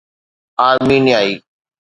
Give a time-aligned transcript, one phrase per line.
[0.67, 1.41] آرمينيائي